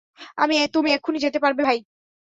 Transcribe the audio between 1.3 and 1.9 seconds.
পারবে, ভাই?